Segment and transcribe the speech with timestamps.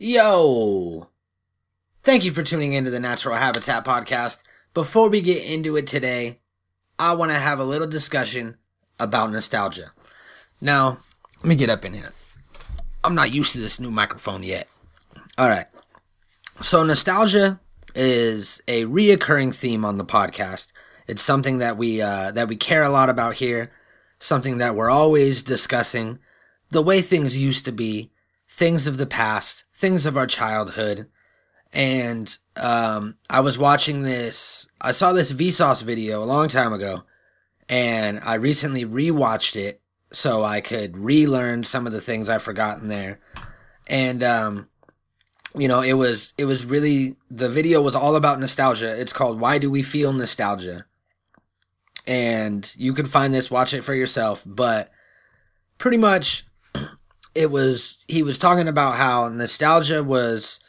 [0.00, 1.10] Yo!
[2.04, 4.44] Thank you for tuning into the Natural Habitat Podcast.
[4.72, 6.38] Before we get into it today,
[7.00, 8.58] I want to have a little discussion
[9.00, 9.90] about nostalgia.
[10.60, 10.98] Now,
[11.38, 12.12] let me get up in here.
[13.02, 14.68] I'm not used to this new microphone yet.
[15.36, 15.66] Alright.
[16.60, 17.58] So, nostalgia
[17.96, 20.70] is a reoccurring theme on the podcast.
[21.08, 23.72] It's something that we uh, that we care a lot about here,
[24.20, 26.20] something that we're always discussing,
[26.70, 28.12] the way things used to be,
[28.48, 31.06] things of the past, things of our childhood.
[31.72, 37.04] And um, I was watching this, I saw this Vsauce video a long time ago,
[37.68, 39.80] and I recently rewatched it
[40.10, 43.18] so I could relearn some of the things I've forgotten there.
[43.88, 44.68] And um,
[45.56, 48.98] you know, it was it was really the video was all about nostalgia.
[49.00, 50.86] It's called Why Do We Feel Nostalgia?
[52.06, 54.90] And you can find this, watch it for yourself, but
[55.76, 56.46] pretty much
[57.34, 60.60] it was he was talking about how nostalgia was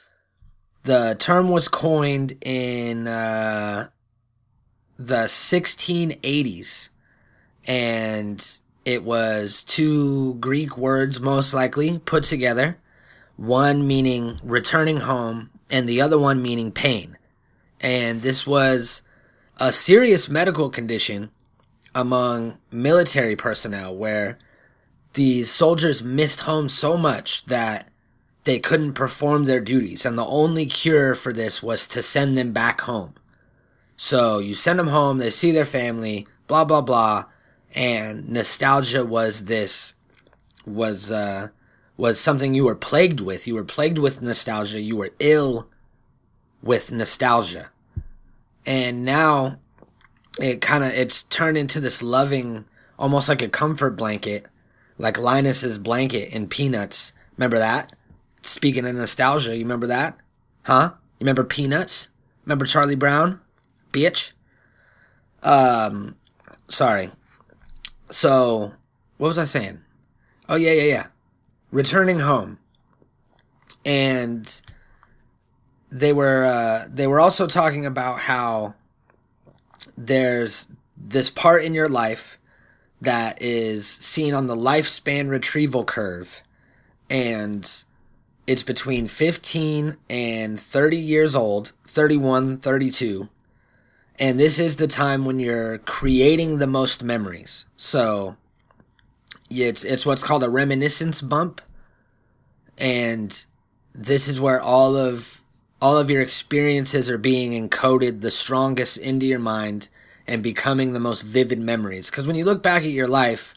[0.83, 3.87] the term was coined in uh,
[4.97, 6.89] the 1680s
[7.67, 12.75] and it was two greek words most likely put together.
[13.35, 17.17] One meaning returning home and the other one meaning pain.
[17.79, 19.03] And this was
[19.57, 21.29] a serious medical condition
[21.93, 24.37] among military personnel where
[25.13, 27.89] these soldiers missed home so much that
[28.43, 30.05] they couldn't perform their duties.
[30.05, 33.15] And the only cure for this was to send them back home.
[33.97, 37.25] So you send them home, they see their family, blah, blah, blah.
[37.75, 39.95] And nostalgia was this,
[40.65, 41.49] was, uh,
[41.97, 43.45] was something you were plagued with.
[43.45, 44.79] You were plagued with nostalgia.
[44.79, 45.69] You were ill
[46.63, 47.71] with nostalgia.
[48.65, 49.59] And now
[50.39, 52.65] it kind of, it's turned into this loving,
[52.97, 54.47] almost like a comfort blanket
[54.99, 57.13] like Linus's blanket in Peanuts.
[57.37, 57.95] Remember that?
[58.43, 60.19] Speaking of nostalgia, you remember that?
[60.63, 60.91] Huh?
[61.17, 62.09] You remember Peanuts?
[62.45, 63.41] Remember Charlie Brown?
[63.91, 64.33] Bitch?
[65.41, 66.15] Um,
[66.67, 67.09] sorry.
[68.11, 68.73] So,
[69.17, 69.79] what was I saying?
[70.47, 71.07] Oh, yeah, yeah, yeah.
[71.71, 72.59] Returning home.
[73.85, 74.61] And
[75.89, 78.75] they were, uh, they were also talking about how
[79.97, 82.37] there's this part in your life
[83.01, 86.43] that is seen on the lifespan retrieval curve.
[87.09, 87.69] And
[88.45, 93.29] it's between 15 and 30 years old, 31, 32.
[94.19, 97.65] And this is the time when you're creating the most memories.
[97.77, 98.35] So
[99.49, 101.61] it's it's what's called a reminiscence bump.
[102.77, 103.45] And
[103.93, 105.43] this is where all of
[105.81, 109.89] all of your experiences are being encoded the strongest into your mind
[110.29, 112.11] and becoming the most vivid memories.
[112.11, 113.55] Because when you look back at your life,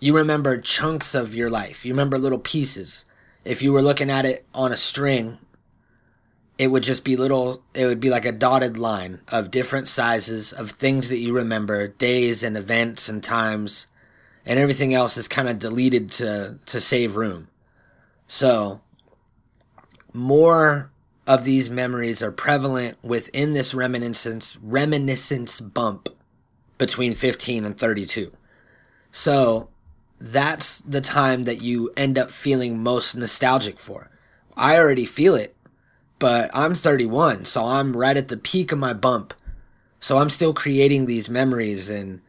[0.00, 1.86] you remember chunks of your life.
[1.86, 3.04] You remember little pieces.
[3.44, 5.38] If you were looking at it on a string,
[6.58, 10.52] it would just be little, it would be like a dotted line of different sizes
[10.52, 13.86] of things that you remember, days and events and times,
[14.44, 17.46] and everything else is kind of deleted to, to save room.
[18.26, 18.80] So,
[20.12, 20.89] more
[21.30, 26.08] of these memories are prevalent within this reminiscence reminiscence bump
[26.76, 28.32] between 15 and 32.
[29.12, 29.68] So
[30.20, 34.10] that's the time that you end up feeling most nostalgic for.
[34.56, 35.54] I already feel it,
[36.18, 39.32] but I'm 31, so I'm right at the peak of my bump.
[40.00, 42.24] So I'm still creating these memories and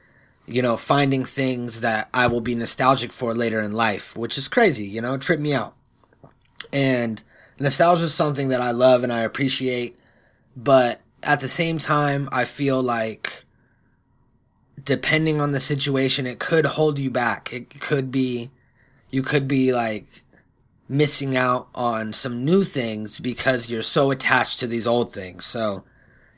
[0.46, 4.48] you know, finding things that I will be nostalgic for later in life, which is
[4.48, 5.74] crazy, you know, trip me out.
[6.72, 7.24] And
[7.62, 9.96] nostalgia is something that I love and I appreciate,
[10.56, 13.46] but at the same time, I feel like
[14.84, 17.54] depending on the situation, it could hold you back.
[17.54, 18.50] It could be,
[19.10, 20.08] you could be like
[20.90, 25.46] missing out on some new things because you're so attached to these old things.
[25.46, 25.84] So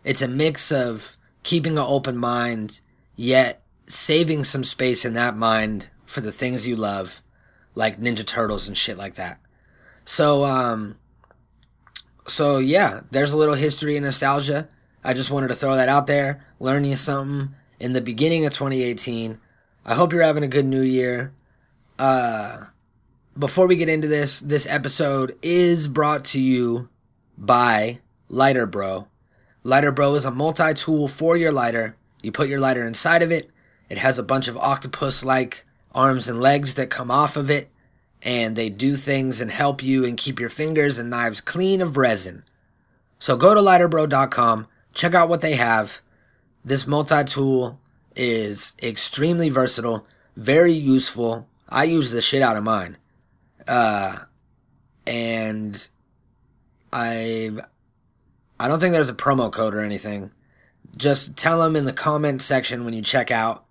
[0.03, 2.81] it's a mix of keeping an open mind,
[3.15, 7.21] yet saving some space in that mind for the things you love,
[7.75, 9.39] like Ninja Turtles and shit like that.
[10.05, 10.95] So, um,
[12.25, 14.69] so yeah, there's a little history and nostalgia.
[15.03, 18.53] I just wanted to throw that out there, learn you something in the beginning of
[18.53, 19.37] 2018.
[19.85, 21.33] I hope you're having a good new year.
[21.99, 22.65] Uh,
[23.37, 26.87] before we get into this, this episode is brought to you
[27.37, 27.99] by
[28.29, 29.07] Lighter Bro.
[29.63, 31.95] Lighter Bro is a multi-tool for your lighter.
[32.21, 33.49] You put your lighter inside of it.
[33.89, 37.67] It has a bunch of octopus-like arms and legs that come off of it
[38.23, 41.97] and they do things and help you and keep your fingers and knives clean of
[41.97, 42.43] resin.
[43.19, 46.01] So go to lighterbro.com, check out what they have.
[46.63, 47.79] This multi tool
[48.15, 51.47] is extremely versatile, very useful.
[51.67, 52.97] I use the shit out of mine.
[53.67, 54.19] Uh,
[55.05, 55.89] and
[56.91, 57.51] I
[58.59, 60.31] I don't think there's a promo code or anything.
[60.95, 63.65] Just tell them in the comment section when you check out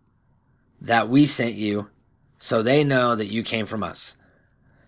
[0.80, 1.90] that we sent you
[2.38, 4.16] so they know that you came from us.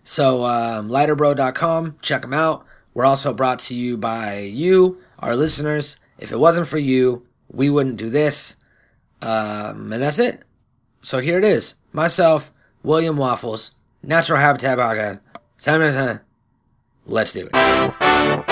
[0.05, 2.63] So, um, lighterbro.com, check them out.
[2.93, 5.97] We're also brought to you by you, our listeners.
[6.19, 8.55] If it wasn't for you, we wouldn't do this.
[9.21, 10.45] Um, and that's it.
[11.01, 11.75] So here it is.
[11.91, 12.53] Myself,
[12.83, 13.73] William Waffles,
[14.03, 15.19] Natural Habitat Podcast.
[17.05, 18.45] Let's do it.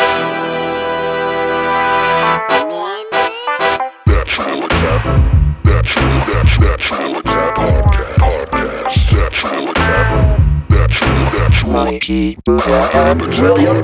[11.68, 13.84] Mikey Buddha and William.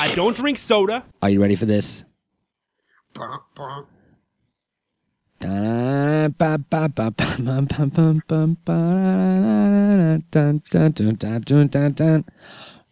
[0.00, 1.04] I don't drink soda.
[1.20, 2.04] Are you ready for this?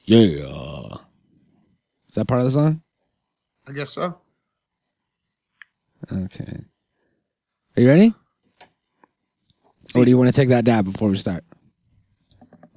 [0.04, 0.96] Yeah.
[2.08, 2.82] Is that part of the song?
[3.68, 4.18] I guess so.
[6.12, 6.64] Okay.
[7.76, 8.14] Are you ready?
[9.94, 11.44] Or do you want to take that dab before we start?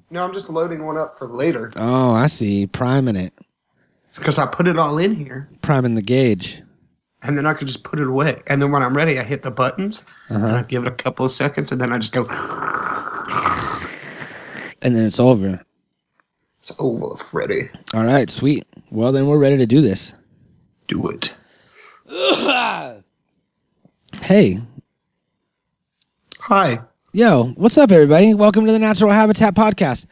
[0.09, 2.67] No, I'm just loading one up for later Oh, I see.
[2.67, 3.33] Priming it.
[4.15, 6.61] because I put it all in here, Priming the gauge.
[7.23, 8.41] and then I could just put it away.
[8.47, 10.55] And then when I'm ready, I hit the buttons, and Uh-huh.
[10.57, 12.27] I give it a couple of seconds, and then I just go.
[14.81, 15.63] And then it's over.
[16.59, 17.69] It's over, Freddy.
[17.93, 18.65] All right, sweet.
[18.91, 20.13] Well, then we're ready to do this.
[20.87, 21.33] Do it.
[24.21, 24.59] Hey,
[26.41, 26.79] Hi.
[27.13, 28.33] Yo, what's up, everybody?
[28.33, 30.07] Welcome to the Natural Habitat Podcast.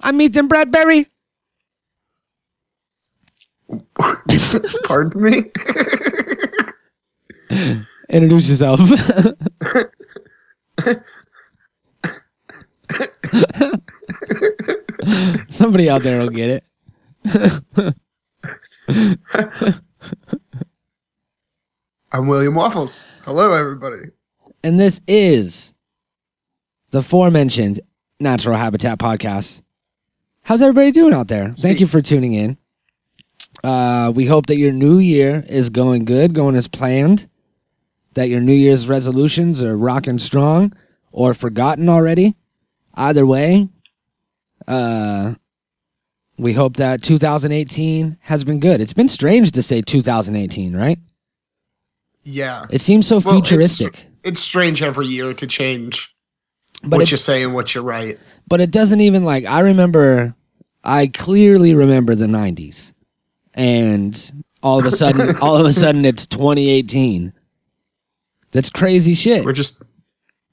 [0.00, 1.06] I'm Ethan Bradbury.
[4.84, 5.44] Pardon me.
[8.10, 8.80] Introduce yourself.
[15.50, 16.64] Somebody out there will get it.
[22.10, 23.04] I'm William Waffles.
[23.22, 24.06] Hello, everybody.
[24.64, 25.74] And this is
[26.90, 27.80] the aforementioned
[28.18, 29.62] Natural Habitat Podcast.
[30.42, 31.52] How's everybody doing out there?
[31.52, 32.56] Thank you for tuning in.
[33.62, 37.28] Uh, we hope that your new year is going good, going as planned,
[38.14, 40.72] that your New Year's resolutions are rocking strong
[41.12, 42.34] or forgotten already.
[42.94, 43.68] Either way,
[44.66, 45.34] uh,
[46.38, 48.80] we hope that 2018 has been good.
[48.80, 50.98] It's been strange to say 2018, right?
[52.24, 52.64] Yeah.
[52.70, 54.06] It seems so Well, it's- futuristic.
[54.24, 56.14] It's strange every year to change
[56.82, 58.18] But what it- you say and what you write.
[58.48, 60.34] but it doesn't even like I remember
[60.82, 62.92] I clearly remember the 90s
[63.54, 67.32] and all of a sudden all of a sudden it's 2018
[68.52, 69.44] that's crazy shit.
[69.44, 69.82] We're just,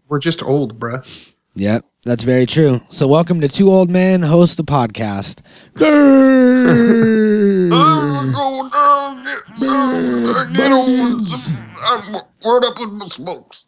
[0.07, 1.33] we're just old, bruh.
[1.55, 2.79] yep that's very true.
[2.89, 5.39] So welcome to two old men host a podcast.
[11.89, 13.65] Oh, Word up with my smokes.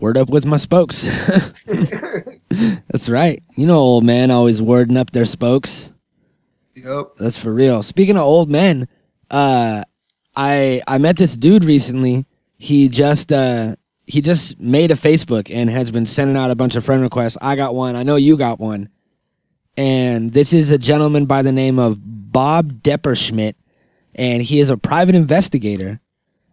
[0.00, 1.02] Word up with my spokes
[2.88, 5.92] that's right you know old man always wording up their spokes
[6.76, 7.16] Yep.
[7.18, 7.82] That's for real.
[7.82, 8.88] Speaking of old men,
[9.30, 9.82] uh,
[10.34, 12.24] I I met this dude recently.
[12.56, 13.74] He just uh
[14.06, 17.36] he just made a Facebook and has been sending out a bunch of friend requests.
[17.42, 17.96] I got one.
[17.96, 18.88] I know you got one.
[19.76, 23.56] And this is a gentleman by the name of Bob Depperschmidt,
[24.14, 26.00] and he is a private investigator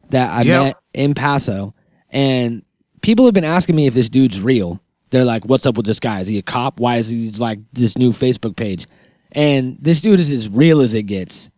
[0.10, 0.64] that I Yep.
[0.64, 1.74] met in Paso.
[2.10, 2.64] And
[3.08, 4.82] people have been asking me if this dude's real.
[5.12, 6.20] They're like, "What's up with this guy?
[6.20, 6.82] Is he a cop?
[6.82, 8.86] Why is he like this new Facebook page?"
[9.32, 11.50] And this dude is as real as it gets.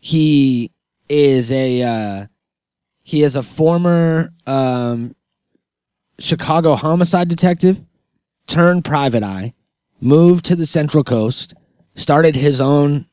[0.00, 0.70] He
[1.08, 2.26] is a uh,
[3.02, 5.14] he is a former um,
[6.18, 7.82] Chicago homicide detective
[8.46, 9.54] turned private eye,
[10.02, 11.54] moved to the Central Coast,
[11.94, 13.06] started his own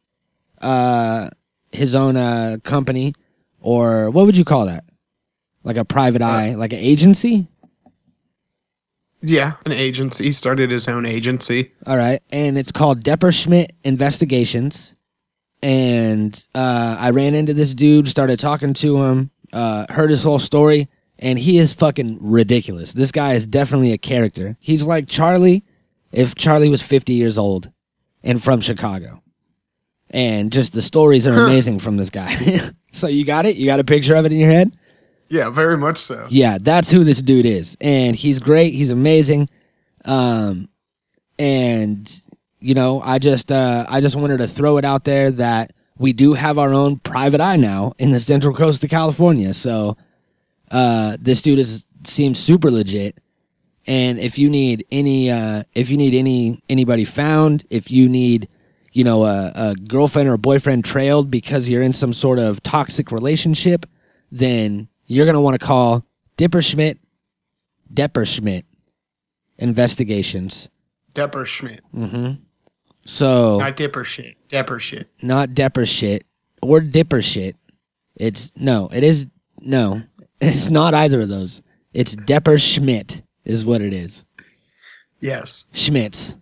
[0.59, 1.29] uh,
[1.71, 3.13] his own uh, company,
[3.61, 4.83] or what would you call that?
[5.63, 7.47] Like a private eye, like an agency.
[9.29, 10.25] Yeah, an agency.
[10.25, 11.72] He started his own agency.
[11.86, 14.96] All right, and it's called Depper Schmidt Investigations.
[15.63, 20.38] And uh, I ran into this dude, started talking to him, uh, heard his whole
[20.39, 22.94] story, and he is fucking ridiculous.
[22.94, 24.58] This guy is definitely a character.
[24.60, 25.63] He's like Charlie
[26.12, 27.72] if Charlie was 50 years old
[28.24, 29.22] and from Chicago.
[30.12, 31.46] And just the stories are Huh.
[31.48, 32.36] amazing from this guy.
[32.91, 33.55] so you got it?
[33.55, 34.77] You got a picture of it in your head?
[35.27, 36.27] Yeah, very much so.
[36.29, 37.75] Yeah, that's who this dude is.
[37.82, 38.74] And he's great.
[38.74, 39.50] He's amazing.
[40.05, 40.70] Um,
[41.39, 42.22] and
[42.60, 46.13] you know, I just uh, I just wanted to throw it out there that we
[46.13, 49.53] do have our own private eye now in the Central Coast of California.
[49.53, 49.98] So
[50.72, 53.20] uh, this dude is seems super legit.
[53.88, 58.48] And if you need any, uh, if you need any anybody found, if you need,
[58.94, 62.63] you know, a, a girlfriend or a boyfriend trailed because you're in some sort of
[62.63, 63.86] toxic relationship,
[64.32, 66.05] then you're gonna want to call
[66.38, 67.00] Dipper Schmidt,
[67.93, 68.65] Depper Schmidt
[69.57, 70.69] Investigations.
[71.13, 71.81] Depper Schmidt.
[71.95, 72.33] Mm-hmm.
[73.05, 74.35] So Not Dipper shit.
[74.50, 75.07] Depper shit.
[75.21, 76.25] not Depper shit
[76.62, 77.55] or Dipper shit.
[78.15, 79.27] It's no, it is
[79.62, 80.01] no,
[80.41, 81.62] it's not either of those.
[81.93, 84.25] It's Depper Schmidt is what it is.
[85.21, 85.65] Yes.
[85.74, 86.38] Schmitz.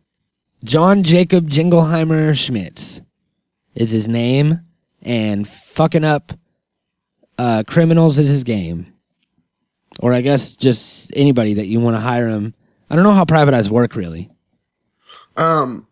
[0.63, 3.01] John Jacob Jingleheimer Schmitz
[3.75, 4.59] is his name,
[5.01, 6.31] and fucking up
[7.37, 8.87] uh, criminals is his game.
[9.99, 12.53] Or I guess just anybody that you want to hire him.
[12.89, 14.29] I don't know how private eyes work really.
[15.35, 15.87] Um,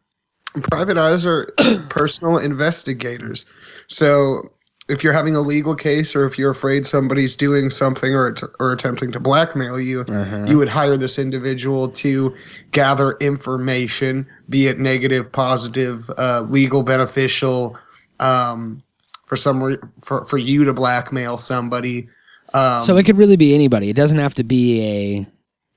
[0.63, 1.53] private eyes are
[1.89, 3.45] personal investigators.
[3.87, 4.51] So
[4.89, 8.73] if you're having a legal case or if you're afraid somebody's doing something or or
[8.73, 10.03] attempting to blackmail you,
[10.47, 12.35] you would hire this individual to
[12.71, 17.77] gather information, be it negative, positive, uh, legal, beneficial,
[18.19, 18.83] um,
[19.31, 22.09] for some re- for for you to blackmail somebody.
[22.53, 23.87] Um, So it could really be anybody.
[23.89, 25.27] It doesn't have to be a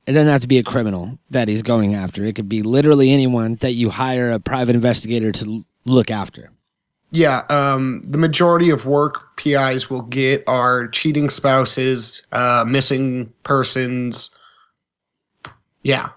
[0.09, 2.25] it doesn't have to be a criminal that he's going after.
[2.25, 6.51] It could be literally anyone that you hire a private investigator to l- look after.
[7.13, 14.31] Yeah, um, the majority of work PIs will get are cheating spouses, uh, missing persons.
[15.85, 16.09] Yeah,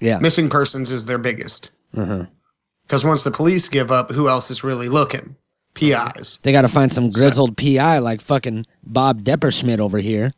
[0.00, 0.18] Yeah.
[0.18, 1.70] missing persons is their biggest.
[1.96, 2.26] Uh-huh.
[2.88, 5.36] Because once the police give up, who else is really looking?
[5.74, 6.38] PIs.
[6.42, 10.32] They got to find some grizzled PI like fucking Bob Depperschmidt over here.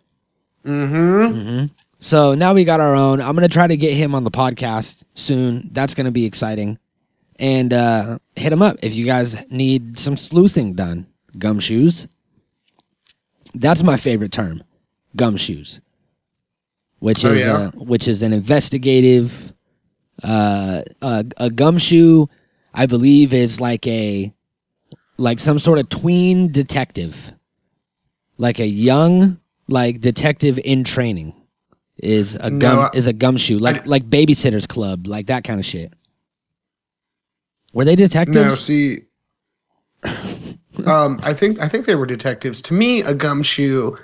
[0.65, 1.39] Mm-hmm.
[1.39, 1.67] Mm-hmm.
[2.01, 3.21] So now we got our own.
[3.21, 5.69] I'm going to try to get him on the podcast soon.
[5.73, 6.79] That's going to be exciting.
[7.39, 11.07] And uh, hit him up if you guys need some sleuthing done.
[11.39, 12.07] Gumshoes.
[13.55, 14.63] That's my favorite term.
[15.17, 15.81] Gumshoes.
[16.99, 17.53] Which Oh, is yeah?
[17.53, 19.53] uh, which is an investigative
[20.23, 22.27] uh a, a gumshoe
[22.75, 24.31] I believe is like a
[25.21, 27.33] like some sort of tween detective.
[28.39, 31.35] Like a young like detective in training
[32.03, 35.61] is a No, gum I- is a gumshoe like like babysitters club like that kind
[35.61, 35.93] of shit.
[37.73, 38.35] Were they detectives?
[38.35, 38.99] No, see,
[40.87, 42.63] um, I think I think they were detectives.
[42.63, 43.95] To me, a gumshoe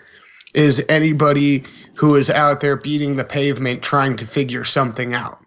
[0.55, 5.39] is anybody who is out there beating the pavement trying to figure something out.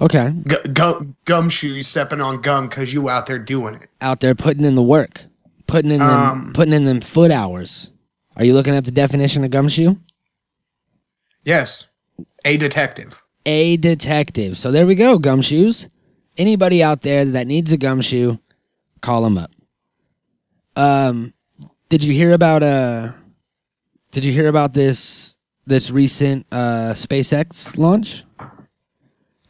[0.00, 3.88] Okay, Gu- gum, gumshoe, you stepping on gum because you out there doing it.
[4.00, 5.24] out there putting in the work,
[5.66, 7.90] putting in them, Um, putting in them foot hours.
[8.36, 9.96] Are you looking up the definition of gumshoe?
[11.44, 11.86] Yes,
[12.44, 13.20] a detective.
[13.46, 14.58] A detective.
[14.58, 15.88] So there we go, gumshoes.
[16.36, 18.36] Anybody out there that needs a gumshoe,
[19.00, 19.50] call them up.
[20.76, 21.32] Um,
[21.88, 23.08] did you hear about uh?
[24.12, 28.24] Did you hear about this this recent uh SpaceX launch?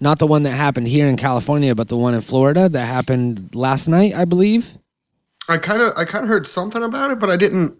[0.00, 3.54] Not the one that happened here in California, but the one in Florida that happened
[3.54, 4.72] last night, I believe.
[5.48, 7.76] I kind of I kind of heard something about it, but I didn't.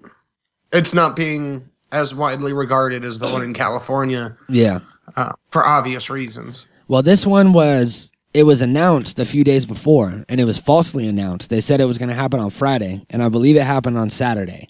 [0.73, 4.81] It's not being as widely regarded as the one in California Yeah.
[5.17, 6.69] uh, for obvious reasons.
[6.89, 11.09] Well, this one was it was announced a few days before, and it was falsely
[11.09, 11.50] announced.
[11.50, 14.11] They said it was going to happen on Friday, and I believe it happened on
[14.11, 14.69] Saturday.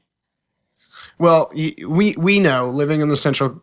[1.18, 3.62] Well, we we know living in the central.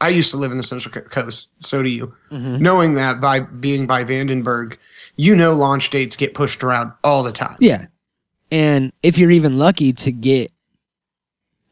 [0.00, 1.50] I used to live in the central coast.
[1.60, 2.14] So do you.
[2.30, 2.58] Mm-hmm.
[2.58, 4.76] Knowing that by being by Vandenberg,
[5.16, 7.56] you know launch dates get pushed around all the time.
[7.60, 7.86] Yeah,
[8.50, 10.52] and if you're even lucky to get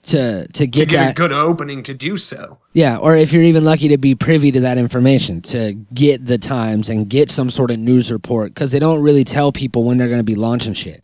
[0.06, 2.58] to to to get, get that, a good opening to do so.
[2.72, 6.38] yeah, or if you're even lucky to be privy to that information, to get the
[6.38, 9.98] times and get some sort of news report, because they don't really tell people when
[9.98, 11.02] they're going to be launching shit.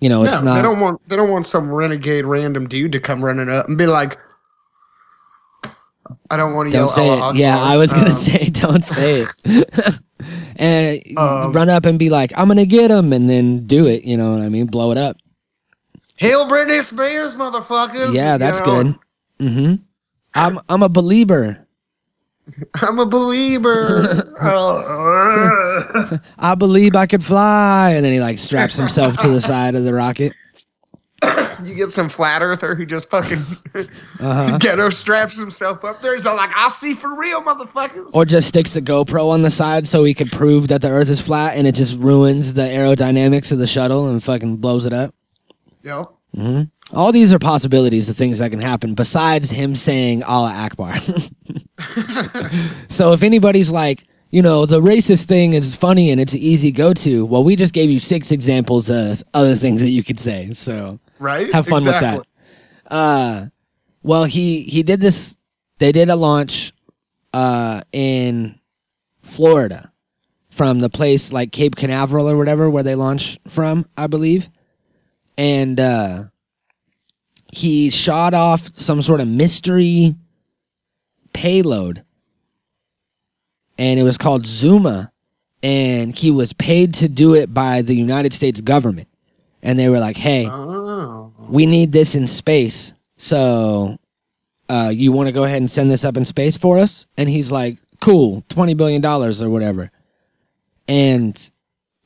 [0.00, 3.00] You know, it's no, they don't want they don't want some renegade random dude to
[3.00, 4.16] come running up and be like,
[6.30, 6.86] I don't want to yell.
[6.86, 7.36] Don't say Allah it.
[7.36, 9.98] Yeah, I was gonna Um, say, don't say it.
[10.56, 14.04] and Um, run up and be like, "I'm gonna get him," and then do it.
[14.04, 14.66] You know what I mean?
[14.66, 15.16] Blow it up.
[16.16, 18.12] Hail Britney Spears, motherfuckers!
[18.14, 18.82] Yeah, You that's know,
[19.40, 19.50] good.
[19.50, 19.74] hmm
[20.34, 21.64] I'm I'm a believer.
[22.82, 24.34] I'm a believer.
[24.40, 29.74] Oh, I believe I could fly, and then he like straps himself to the side
[29.74, 30.32] of the rocket.
[31.64, 33.42] you get some flat earther who just fucking
[34.20, 34.58] Uh-huh.
[34.60, 36.12] ghetto straps himself up there.
[36.14, 39.50] He's all like, "I'll see for real, motherfuckers." Or just sticks a GoPro on the
[39.50, 42.62] side so he could prove that the Earth is flat, and it just ruins the
[42.62, 45.14] aerodynamics of the shuttle and fucking blows it up.
[45.82, 46.10] Yo,
[46.92, 50.96] All these are possibilities of things that can happen besides him saying Allah Akbar.
[52.88, 56.72] so if anybody's like, you know, the racist thing is funny and it's an easy
[56.72, 60.20] go to, well, we just gave you six examples of other things that you could
[60.20, 60.52] say.
[60.52, 61.52] So right?
[61.52, 62.18] have fun Exactly.
[62.18, 62.26] with
[62.84, 62.92] that.
[62.94, 63.46] Uh,
[64.02, 65.36] well, he he did this.
[65.78, 66.72] They did a launch
[67.32, 68.58] uh, in
[69.22, 69.92] Florida
[70.50, 74.48] from the place like Cape Canaveral or whatever where they launch from, I believe.
[75.36, 76.24] And uh,
[77.52, 80.16] he shot off some sort of mystery
[81.32, 82.02] payload.
[83.78, 85.12] And it was called Zuma.
[85.62, 89.08] And he was paid to do it by the United States government.
[89.62, 90.87] And they were like, hey, Oh.
[91.48, 92.92] We need this in space.
[93.16, 93.96] So
[94.68, 97.06] uh, you want to go ahead and send this up in space for us?
[97.16, 99.90] And he's like, cool, $20 billion or whatever.
[100.86, 101.50] And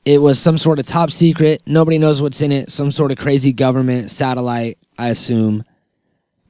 [0.05, 1.63] it was some sort of top secret.
[1.67, 2.71] Nobody knows what's in it.
[2.71, 5.65] Some sort of crazy government satellite, I assume,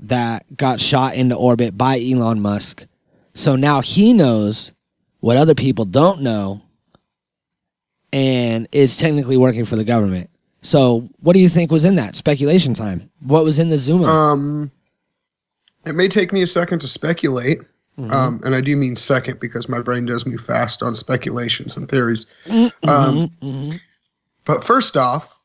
[0.00, 2.87] that got shot into orbit by Elon Musk.
[3.34, 4.72] So now he knows
[5.20, 6.62] what other people don't know
[8.12, 10.28] and is technically working for the government.
[10.62, 13.11] So, what do you think was in that speculation time?
[13.21, 14.07] What was in the Zuma?
[14.07, 14.71] Um,
[15.85, 17.61] it may take me a second to speculate,
[17.99, 21.88] um, and I do mean second because my brain does move fast on speculations and
[21.88, 22.26] theories.
[22.49, 23.81] Um, Mhm.
[24.45, 25.37] but first off,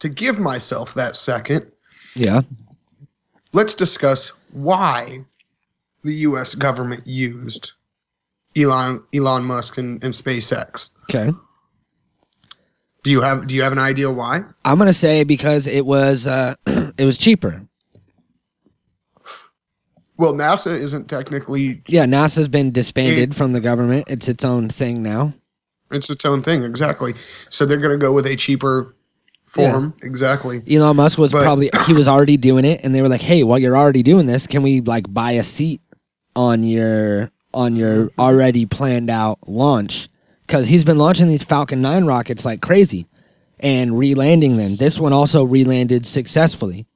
[0.00, 1.66] to give myself that second,
[2.14, 2.42] Yeah.
[3.54, 5.24] let's discuss why
[6.04, 6.54] the U.S.
[6.54, 7.72] government used
[8.56, 10.90] Elon Elon Musk and, and SpaceX.
[11.10, 11.32] Okay.
[13.08, 14.42] Do you have Do you have an idea why?
[14.66, 17.66] I'm gonna say because it was uh, it was cheaper.
[20.18, 24.10] Well, NASA isn't technically Yeah, NASA's been disbanded from the government.
[24.10, 25.32] It's its own thing now.
[25.90, 27.14] it's its own thing exactly.
[27.48, 28.94] So they're going to go with a cheaper
[29.46, 30.62] form exactly.
[30.70, 33.42] Elon Musk was But- probably he was already doing it, and they were like, "Hey,
[33.42, 35.80] while you're already doing this, can we like buy a seat
[36.36, 40.10] on your on your already planned out launch?"
[40.48, 43.06] Because he's been launching these Falcon Nine rockets like crazy,
[43.60, 44.76] and re-landing them.
[44.76, 46.86] This one also re-landed successfully,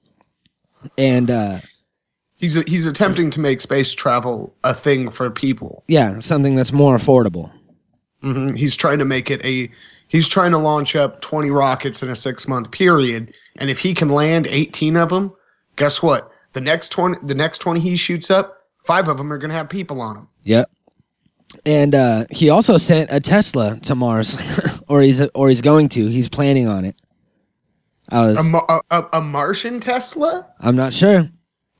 [0.97, 1.59] and uh,
[2.37, 5.85] He's he's attempting to make space travel a thing for people.
[5.87, 7.53] yeah, something that's more affordable.
[8.23, 9.71] hmm He's trying to make it a.
[10.09, 13.93] He's trying to launch up twenty rockets in a six month period, and if he
[13.95, 15.33] can land eighteen of them,
[15.77, 16.31] guess what?
[16.53, 19.57] The next twenty, the next twenty he shoots up, five of them are going to
[19.57, 20.29] have people on them.
[20.45, 20.71] Yep.
[21.67, 24.39] And uh, he also sent a Tesla to Mars,
[24.89, 26.07] or he's or he's going to.
[26.09, 26.97] He's planning on it.
[28.11, 28.39] I was.
[28.39, 31.29] A, a, a, Martian Tesla, I'm not sure.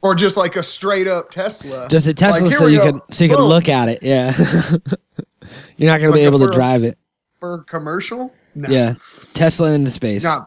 [0.03, 1.89] or just like a straight up Tesla?
[1.91, 2.93] Just a Tesla, Like, so you go.
[2.93, 3.99] could so you could look at it.
[4.03, 4.33] Yeah.
[5.77, 6.97] You're not gonna be Like a able to drive it.
[7.41, 8.33] for commercial.
[8.55, 8.69] No.
[8.69, 8.95] Yeah.
[9.35, 10.23] Tesla into space.
[10.25, 10.47] No.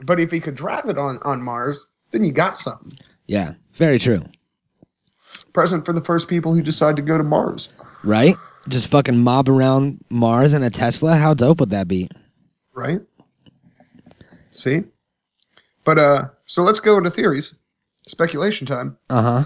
[0.00, 2.92] But if he could drive it on on Mars, then you got something.
[3.26, 3.54] Yeah.
[3.72, 4.22] Very true.
[5.52, 7.70] Present for the first people who decide to go to Mars.
[8.06, 8.36] Right?
[8.68, 11.16] Just fucking mob around Mars in a Tesla.
[11.16, 12.08] How dope would that be?
[12.74, 13.00] right?
[14.52, 14.84] See?
[15.84, 17.54] But uh so let's go into theories.
[18.06, 18.96] Speculation time.
[19.10, 19.44] Uh huh.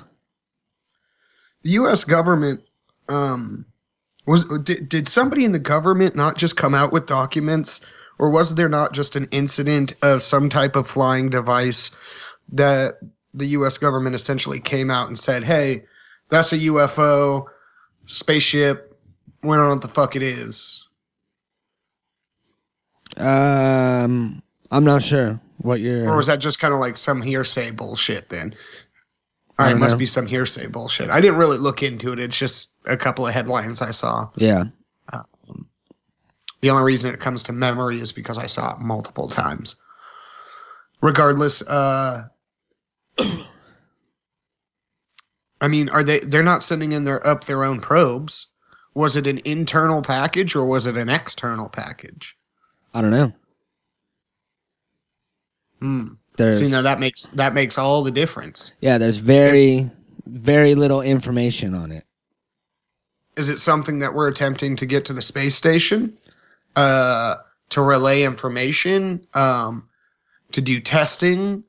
[1.62, 2.60] The US government
[3.08, 3.64] um
[4.26, 7.80] was did, did somebody in the government not just come out with documents
[8.18, 11.90] or was there not just an incident of some type of flying device
[12.52, 12.98] that
[13.32, 15.84] the US government essentially came out and said, "Hey,
[16.28, 17.46] that's a UFO
[18.10, 18.98] spaceship.
[19.42, 20.86] We don't know what the fuck it is."
[23.16, 26.08] Um, I'm not sure what you're.
[26.08, 28.54] Or was that just kind of like some hearsay bullshit then?
[29.58, 29.98] All right, must know.
[29.98, 31.10] be some hearsay bullshit.
[31.10, 32.18] I didn't really look into it.
[32.18, 34.30] It's just a couple of headlines I saw.
[34.36, 34.64] yeah.
[36.62, 39.76] The only reason it comes to memory is because I saw it multiple times.
[41.00, 42.28] Regardless, uh
[45.60, 48.46] I mean, are they they're not sending in their up their own probes.
[48.94, 52.36] Was it an internal package or was it an external package?
[52.92, 53.32] I don't know.
[55.80, 56.08] Hmm.
[56.36, 58.72] There's See, now that makes that makes all the difference.
[58.80, 58.98] yeah.
[58.98, 59.90] There's very
[60.26, 62.04] very little information on it.
[63.36, 66.16] Is it something that we're attempting to get to the space station?
[66.76, 67.36] Uh,
[67.70, 69.24] to relay information?
[69.34, 69.88] Um,
[70.52, 71.64] to do testing?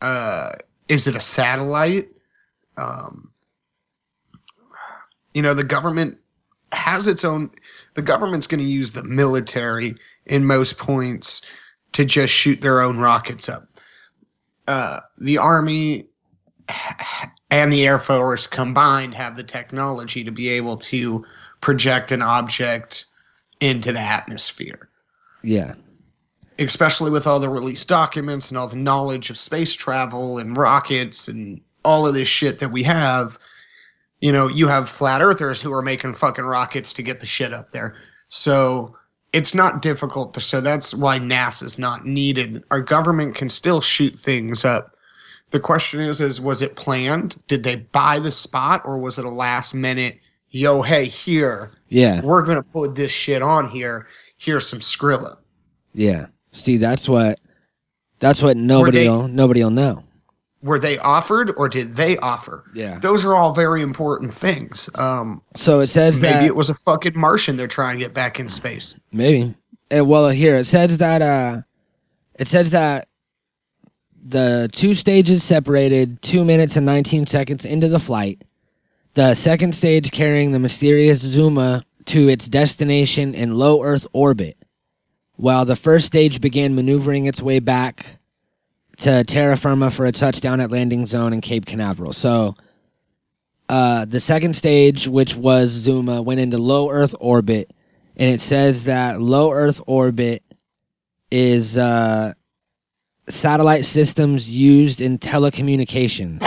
[0.00, 0.52] Uh,
[0.88, 2.08] is it a satellite?
[2.76, 3.30] Um,
[5.34, 6.18] you know, the government
[6.72, 7.50] has its own.
[7.94, 9.94] The government's going to use the military
[10.26, 11.42] in most points
[11.92, 13.68] to just shoot their own rockets up.
[14.66, 16.06] Uh, the army
[17.50, 21.24] and the Air Force combined have the technology to be able to
[21.60, 23.06] project an object
[23.60, 24.88] into the atmosphere.
[25.42, 25.74] Yeah.
[26.58, 31.28] Especially with all the released documents and all the knowledge of space travel and rockets
[31.28, 33.38] and all of this shit that we have.
[34.20, 37.52] You know, you have flat earthers who are making fucking rockets to get the shit
[37.52, 37.96] up there.
[38.28, 38.96] So
[39.32, 42.62] it's not difficult to so that's why NASA's not needed.
[42.70, 44.92] Our government can still shoot things up
[45.50, 49.24] the question is is was it planned did they buy the spot or was it
[49.24, 50.18] a last minute
[50.54, 54.06] yo, hey, here, Yeah, we're gonna put this shit on here.
[54.38, 55.36] Here's some Skrilla.
[55.92, 56.26] yeah.
[56.52, 57.40] See, that's what
[58.20, 60.04] that's what nobody they- will nobody will know.
[60.64, 62.64] Were they offered or did they offer?
[62.72, 62.98] Yeah.
[62.98, 64.88] Those are all very important things.
[64.94, 68.14] Um, So it says maybe that it was a fucking Martian they're trying to get
[68.14, 68.98] back in space.
[69.12, 69.54] maybe.
[69.94, 71.60] Uh, well, here it says that uh,
[72.38, 73.08] it says that
[74.26, 78.42] the two stages separated two minutes and nineteen seconds into the flight.
[79.12, 84.56] The second stage carrying the mysterious Zuma to its destination in low Earth orbit,
[85.36, 88.16] while the first stage began maneuvering its way back
[88.98, 92.12] to terra firma for a touchdown at landing zone in Cape Canaveral.
[92.12, 92.54] So,
[93.68, 97.70] uh, the second stage, which was Zuma, went into low Earth orbit,
[98.16, 100.42] and it says that low Earth orbit
[101.30, 102.34] is uh,
[103.28, 106.44] satellite systems used in telecommunications,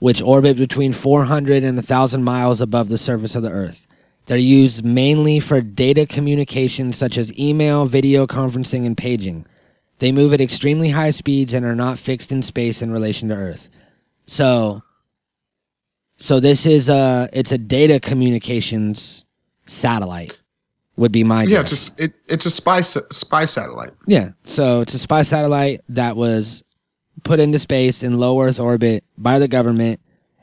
[0.00, 3.86] which orbit between 400 and 1,000 miles above the surface of the Earth.
[4.26, 9.46] They're used mainly for data communication such as email, video conferencing, and paging.
[9.98, 13.34] They move at extremely high speeds and are not fixed in space in relation to
[13.34, 13.70] Earth.
[14.26, 14.82] So,
[16.16, 19.24] so this is a it's a data communications
[19.66, 20.36] satellite.
[20.96, 21.72] Would be my Yeah, guess.
[21.72, 23.90] it's a, it, it's a spy spy satellite.
[24.06, 24.30] Yeah.
[24.44, 26.62] So it's a spy satellite that was
[27.22, 30.00] put into space in low Earth orbit by the government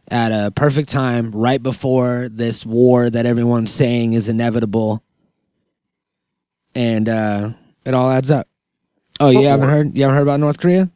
[0.09, 5.01] at a perfect time, right before this war that everyone's saying is inevitable.
[6.75, 7.51] And uh,
[7.85, 8.47] it all adds up.
[9.19, 9.95] Oh, you haven't heard?
[9.95, 10.89] You haven't heard about North Korea?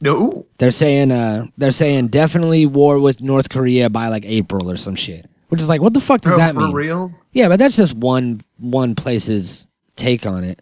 [0.00, 4.76] No, They're saying uh, they're saying definitely war with North Korea by like April or
[4.76, 5.26] some shit.
[5.48, 6.72] Which is like, what the fuck does Bro, that for mean?
[6.72, 7.14] real?
[7.32, 10.60] Yeah, but that's just one one place's take on it.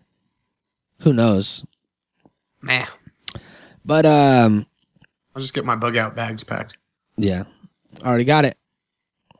[1.01, 1.64] Who knows?
[2.62, 2.85] Nah,
[3.87, 4.66] But um,
[5.35, 6.77] I'll just get my bug out bags packed.
[7.16, 7.45] yeah,
[8.05, 8.59] already got it.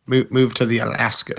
[0.07, 1.35] Move move to the Alaska.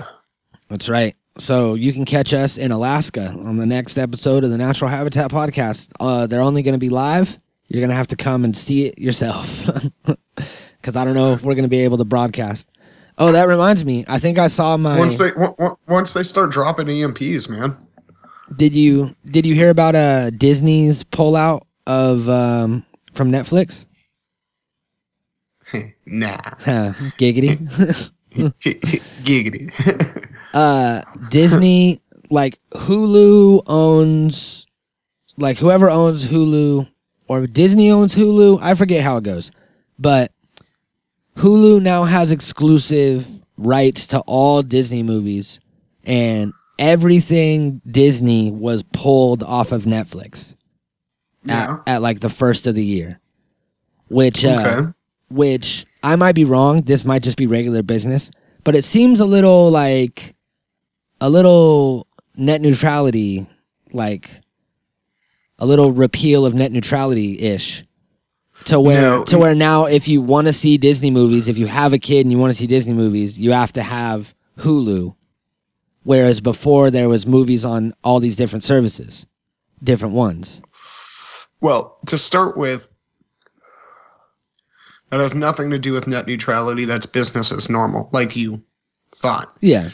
[0.68, 1.16] That's right.
[1.38, 5.30] So you can catch us in Alaska on the next episode of the Natural Habitat
[5.30, 5.90] Podcast.
[5.98, 7.38] Uh, they're only going to be live.
[7.68, 9.64] You're going to have to come and see it yourself
[10.04, 12.68] because I don't know if we're going to be able to broadcast.
[13.16, 14.04] Oh, that reminds me.
[14.08, 14.98] I think I saw my.
[14.98, 17.76] Once they on- on- once they start dropping EMPs, man.
[18.56, 23.86] did you did you hear about uh Disney's pullout of um from Netflix?
[26.06, 27.56] nah, Huh, Giggity.
[29.24, 30.28] giggity.
[30.54, 34.66] Uh Disney like Hulu owns
[35.36, 36.88] like whoever owns Hulu
[37.28, 39.50] or Disney owns Hulu, I forget how it goes.
[39.98, 40.32] But
[41.36, 45.60] Hulu now has exclusive rights to all Disney movies
[46.04, 50.56] and everything Disney was pulled off of Netflix
[51.44, 51.78] yeah.
[51.86, 53.20] at, at like the first of the year.
[54.08, 54.88] Which uh
[55.30, 56.82] which I might be wrong.
[56.82, 58.30] This might just be regular business,
[58.64, 60.34] but it seems a little like
[61.22, 63.46] a little net neutrality,
[63.92, 64.28] like
[65.60, 67.84] a little repeal of net neutrality ish.
[68.66, 69.24] To where No.
[69.24, 72.26] to where now if you want to see Disney movies, if you have a kid
[72.26, 75.14] and you want to see Disney movies, you have to have Hulu.
[76.02, 79.24] Whereas before there was movies on all these different services,
[79.82, 80.60] different ones.
[81.60, 82.88] Well, to start with,
[85.10, 86.84] that has nothing to do with net neutrality.
[86.84, 88.60] That's business as normal, like you
[89.14, 89.56] thought.
[89.60, 89.90] Yeah.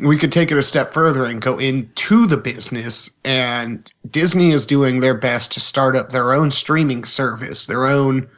[0.00, 4.64] We could take it a step further and go into the business and disney is
[4.64, 8.28] doing their best to start up their own streaming service their own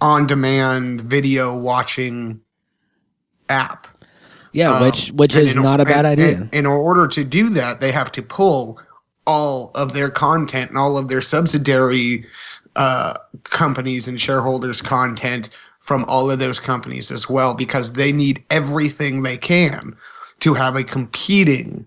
[0.00, 2.40] on-demand video watching
[3.48, 3.86] app
[4.52, 6.36] Yeah, Um, which which is in- not a bad and- idea.
[6.36, 8.78] and in order to do that they have to pull
[9.26, 12.26] all of their content and all of their subsidiary
[12.76, 15.48] uh, companies and shareholders content
[15.80, 19.94] from all of those companies as well because they need everything they can
[20.42, 21.86] to have a competing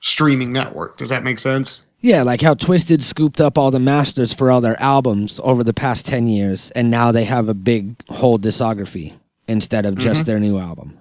[0.00, 0.98] streaming network.
[0.98, 1.82] Does that make sense?
[2.00, 5.72] Yeah, like how Twiztid scooped up all the masters for all their albums over the
[5.74, 9.14] past 10 years, and now they have a big whole discography
[9.48, 10.26] instead of just Mm-hmm.
[10.26, 10.98] their new album.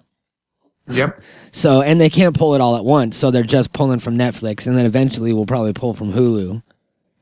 [0.88, 1.20] Yep.
[1.52, 4.68] So, and they can't pull it all at once, so they're just pulling from Netflix,
[4.68, 6.62] and then eventually we'll probably pull from Hulu,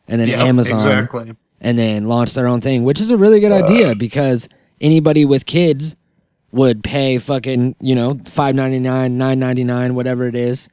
[0.07, 1.33] and then Yep, Amazon, Exactly.
[1.61, 4.47] and then launch their own thing, which is a really good idea because
[4.81, 5.95] anybody with kids
[6.53, 10.69] would pay fucking, you know, five ninety nine, nine ninety nine, whatever it is,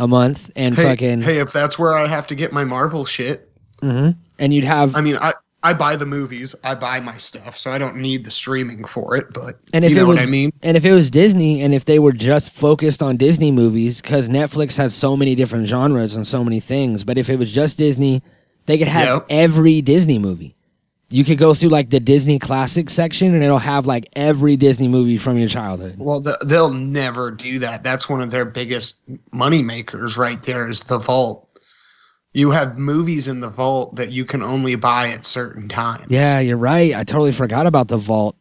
[0.00, 3.04] a month, and Hey, fucking, hey, if that's where I have to get my Marvel
[3.04, 3.48] shit,
[3.82, 4.16] Mhm.
[4.38, 7.70] and you'd have I mean, I I buy the movies, I buy my stuff, so
[7.70, 9.32] I don't need the streaming for it.
[9.32, 10.50] But And if you know it was, what I mean?
[10.62, 14.28] and if it was Disney, and if they were just focused on Disney movies, because
[14.28, 17.78] Netflix has so many different genres and so many things, but if it was just
[17.78, 18.22] Disney,
[18.66, 19.26] they could have Yep.
[19.30, 20.54] every Disney movie,
[21.10, 24.88] You could go through like the Disney classic section and it'll have like every Disney
[24.88, 25.96] movie from your childhood.
[25.98, 27.84] Well, th- they'll never do that.
[27.84, 31.48] That's one of their biggest money makers right there is the vault.
[32.32, 36.06] You have movies in the vault that you can only buy at certain times.
[36.08, 36.92] Yeah, you're right.
[36.94, 38.36] I totally forgot about the vault.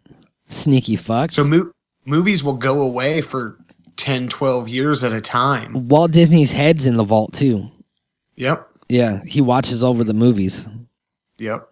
[0.49, 1.33] Sneaky fucks.
[1.33, 1.71] So mo-
[2.05, 3.59] movies will go away for
[3.97, 5.87] 10, 12 years at a time.
[5.89, 7.69] Walt Disney's head's in the vault too.
[8.37, 8.67] Yep.
[8.89, 10.67] Yeah, he watches over the movies.
[11.37, 11.69] Yep.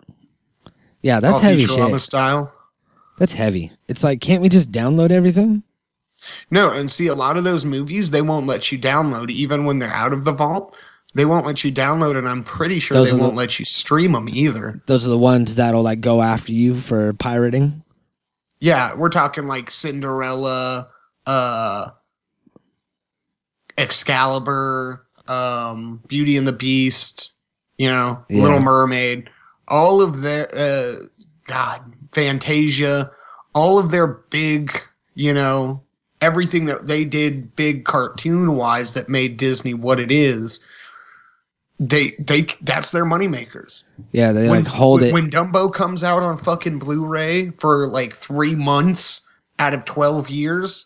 [1.01, 1.99] Yeah, that's All heavy Futurama shit.
[2.01, 2.53] style.
[3.17, 3.71] That's heavy.
[3.87, 5.63] It's like, can't we just download everything?
[6.51, 9.79] No, and see, a lot of those movies they won't let you download even when
[9.79, 10.75] they're out of the vault.
[11.13, 14.11] They won't let you download, and I'm pretty sure Those they won't let you stream
[14.13, 14.81] them either.
[14.85, 17.83] Those are the ones that'll like go after you for pirating.
[18.59, 20.87] Yeah, we're talking like Cinderella,
[21.25, 21.89] uh,
[23.77, 27.31] Excalibur, um, Beauty and the Beast,
[27.77, 28.43] you know, Yeah.
[28.43, 29.29] Little Mermaid,
[29.71, 31.05] all of their, uh,
[31.47, 31.81] God,
[32.11, 33.09] Fantasia,
[33.55, 34.71] all of their big,
[35.15, 35.81] you know,
[36.19, 40.59] everything that they did big cartoon wise that made Disney what it is.
[41.79, 45.13] They, they, that's their money makers Yeah, they like hold when, it.
[45.13, 50.85] when Dumbo comes out on fucking Blu-ray for like three months out of twelve years.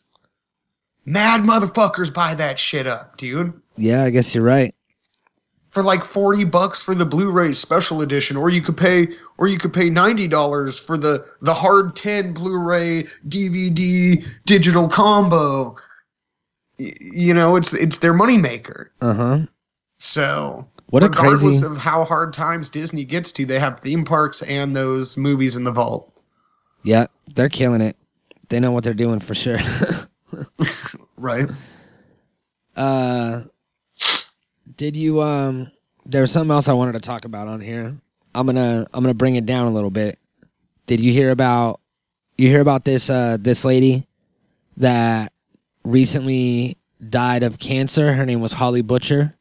[1.05, 3.53] Mad motherfuckers buy that shit up, dude.
[3.77, 4.74] yeah, I guess you're right.
[5.75, 9.57] For like forty bucks for the Blu-ray special edition, or you could pay, or you
[9.57, 15.75] could pay ninety dollars for the the hard ten Blu-ray DVD digital combo.
[16.79, 18.85] Y- You know, it's it's their moneymaker.
[19.01, 19.39] Uh huh.
[19.97, 21.65] So What a regardless crazy.
[21.65, 25.65] of how hard times Disney gets to, they have theme parks and those movies in
[25.65, 26.09] the vault.
[26.83, 27.97] Yeah, they're killing it.
[28.47, 29.59] They know what they're doing for sure.
[31.17, 31.49] Right.
[32.77, 33.41] uh,
[34.77, 35.71] did you um?
[36.05, 37.95] there's something else I wanted to talk about on here.
[38.33, 40.19] I'm gonna I'm gonna bring it down a little bit.
[40.85, 41.79] Did you hear about
[42.37, 44.05] you hear about this uh this lady
[44.77, 45.31] that
[45.83, 46.77] recently
[47.09, 48.13] died of cancer?
[48.13, 49.35] Her name was Holly Butcher,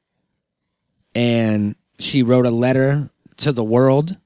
[1.15, 4.17] and she wrote a letter to the world.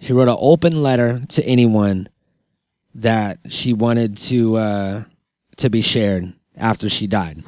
[0.00, 2.08] She wrote an open letter to anyone
[2.94, 5.02] that she wanted to uh
[5.58, 7.42] to be shared after she died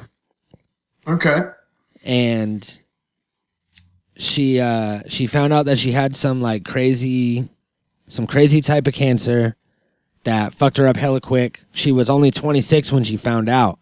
[1.07, 1.39] Okay.
[2.03, 2.81] And
[4.17, 7.49] she uh she found out that she had some like crazy
[8.07, 9.55] some crazy type of cancer
[10.23, 11.61] that fucked her up hella quick.
[11.71, 13.79] She was only 26 when she found out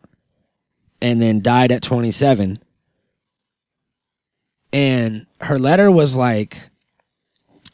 [1.01, 2.59] and then died at 27.
[4.71, 6.69] And her letter was like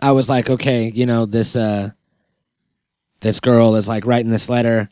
[0.01, 1.91] I was like, okay, you know, this uh
[3.19, 4.89] this girl is like writing this letter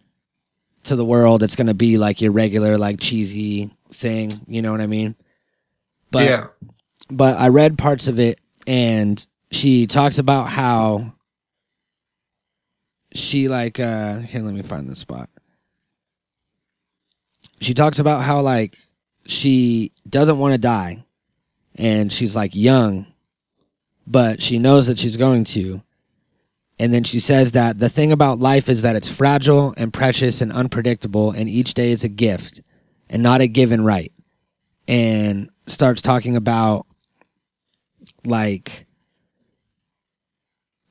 [0.86, 1.44] to the world.
[1.44, 5.16] It's going to be like your regular like cheesy thing, you know what I mean?
[6.14, 6.48] But yeah.
[7.10, 11.14] but I read parts of it and she talks about how
[13.14, 15.30] she like uh here let me find the spot.
[17.60, 18.78] She talks about how like
[19.26, 21.04] she doesn't want to die
[21.76, 23.08] and she's like young
[24.06, 25.82] but she knows that she's going to.
[26.80, 30.42] And then she says that the thing about life is that it's fragile and precious
[30.42, 32.62] and unpredictable and each day is a gift
[33.10, 34.12] and not a given right.
[34.88, 36.86] And starts talking about
[38.26, 38.86] like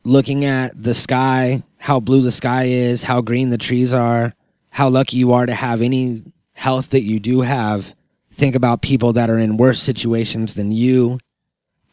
[0.05, 4.33] looking at the sky, how blue the sky is, how green the trees are,
[4.71, 6.23] how lucky you are to have any
[6.55, 7.95] health that you do have.
[8.33, 11.19] Think about people that are in worse situations than you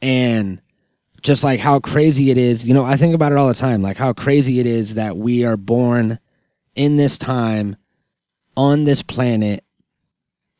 [0.01, 0.61] and
[1.21, 2.65] just like how crazy it is.
[2.65, 5.17] You know, I think about it all the time, like how crazy it is that
[5.17, 6.19] we are born
[6.75, 7.75] in this time
[8.55, 9.63] on this planet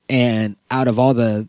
[0.10, 1.48] and out of all the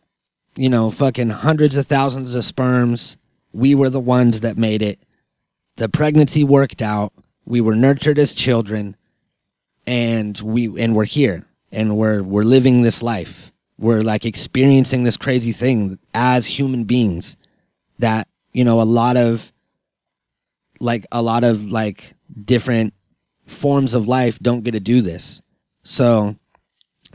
[0.57, 3.17] you know, fucking hundreds of thousands of sperms.
[3.53, 5.01] We were the ones that made it.
[5.77, 7.13] The pregnancy worked out.
[7.45, 8.97] We were nurtured as children
[9.87, 13.51] and we and we're here and we're we're living this life.
[13.79, 17.37] We're like experiencing this crazy thing as human beings
[17.99, 19.53] that, you know, a lot of
[20.81, 22.95] like a lot of like different
[23.47, 25.43] forms of life don't get to do this.
[25.83, 26.37] So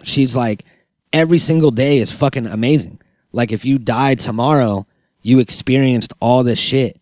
[0.03, 0.65] she's like
[1.13, 2.99] every single day is fucking amazing.
[3.35, 4.87] Like if you died tomorrow,
[5.21, 6.97] you experienced all this shit.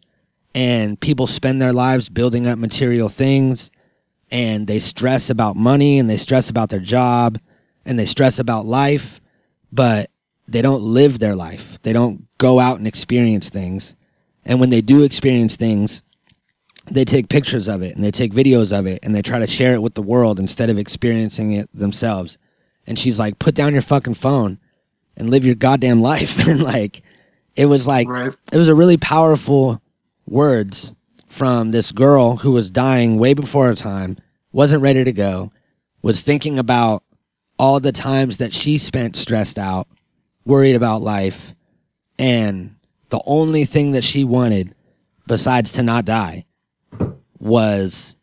[0.56, 3.70] And people spend their lives building up material things
[4.32, 7.40] and they stress about money and they stress about their job
[7.86, 9.22] and they stress about life,
[9.72, 10.10] but
[10.48, 11.80] they don't live their life.
[11.84, 13.96] They don't go out and experience things.
[14.44, 16.02] And when they do experience things,
[16.88, 19.48] they take pictures of it and they take videos of it and they try to
[19.48, 22.40] share it with the world instead of experiencing it themselves.
[22.88, 24.60] And she's like, put down your fucking phone
[25.18, 26.40] and live your goddamn life.
[26.48, 27.02] and like,
[27.56, 28.34] it was like, Right.
[28.52, 29.82] it was a really powerful
[30.28, 30.94] words
[31.28, 34.18] from this girl who was dying way before her time,
[34.52, 35.52] wasn't ready to go,
[36.02, 37.04] was thinking about
[37.58, 39.88] all the times that she spent stressed out,
[40.46, 41.54] worried about life,
[42.20, 42.76] and
[43.10, 44.76] the only thing that she wanted
[45.28, 46.46] besides to not die
[47.40, 48.16] was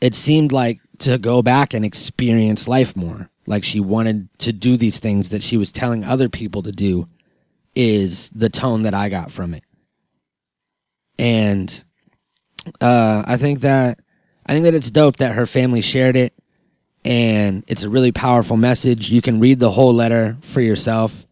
[0.00, 3.30] it seemed like to go back and experience life more.
[3.46, 7.08] Like she wanted to do these things that she was telling other people to do
[7.74, 9.62] is the tone that I got from it.
[11.18, 11.84] And
[12.80, 14.00] uh, I think that
[14.46, 16.32] I think that it's dope that her family shared it
[17.04, 19.10] and it's a really powerful message.
[19.10, 21.26] You can read the whole letter for yourself.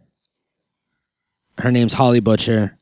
[1.59, 2.79] Her name's Holly Butcher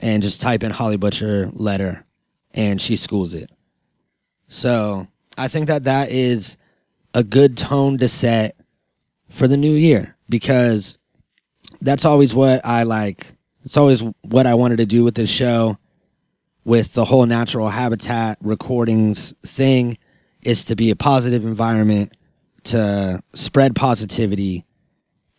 [0.00, 2.04] and just type in Holly Butcher letter
[2.52, 3.50] and she schools it.
[4.48, 6.56] So, I think that that is
[7.16, 8.60] a good tone to set
[9.30, 10.98] for the new year because
[11.80, 13.32] that's always what I like.
[13.64, 15.78] It's always what I wanted to do with this show,
[16.64, 19.96] with the whole natural habitat recordings thing,
[20.42, 22.14] is to be a positive environment,
[22.64, 24.66] to spread positivity,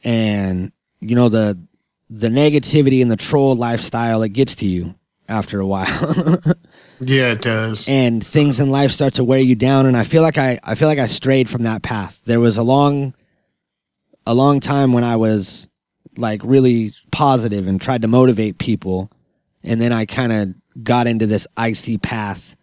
[0.03, 1.59] and you know the
[2.09, 4.95] the negativity and the troll lifestyle it gets to you
[5.29, 6.41] after a while.
[6.99, 7.87] Yeah, it does.
[7.87, 10.73] and things in life start to wear you down and I feel like I I
[10.73, 12.19] feel like I strayed from that path.
[12.25, 13.13] There was a long
[14.25, 15.67] a long time when I was
[16.17, 19.11] like really positive and tried to motivate people
[19.63, 22.57] and then I kind of got into this icy path.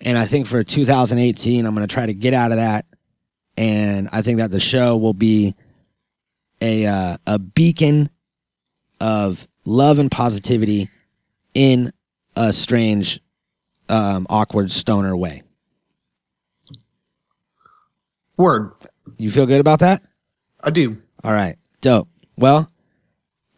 [0.00, 2.86] And I think for 2018 I'm going to try to get out of that
[3.58, 5.54] and I think that the show will be
[6.62, 8.08] a uh, a beacon
[8.98, 10.88] of love and positivity
[11.52, 11.90] in
[12.36, 13.20] a strange
[13.88, 15.42] um, awkward stoner way.
[18.36, 18.72] Word.
[19.18, 20.02] You feel good about that?
[20.60, 20.96] I do.
[21.22, 22.08] All right, dope.
[22.36, 22.68] Well,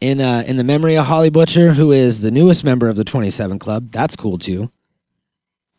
[0.01, 3.03] in uh, in the memory of Holly Butcher, who is the newest member of the
[3.03, 4.71] Twenty Seven Club, that's cool too.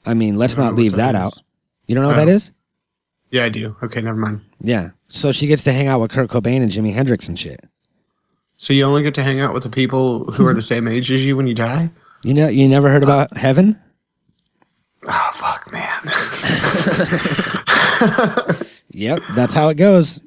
[0.04, 1.40] I mean, let's I not leave that that, out.
[1.86, 2.52] You don't know what that is?
[3.30, 3.76] Yeah, I do.
[3.82, 4.40] Okay, never mind.
[4.60, 4.88] Yeah.
[5.08, 7.64] So she gets to hang out with Kurt Cobain and Jimi Hendrix and shit.
[8.56, 11.12] So you only get to hang out with the people who are the same age
[11.12, 11.90] as you when you die?
[12.22, 13.78] You know, you never heard about heaven?
[15.06, 16.02] Oh fuck, man.
[18.90, 20.18] Yep, that's how it goes.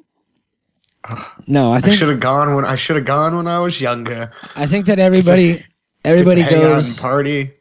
[1.46, 4.30] No, I I should have gone when I should have gone when I was younger.
[4.56, 5.62] I think that everybody
[6.04, 7.52] everybody Get to hang out goes party.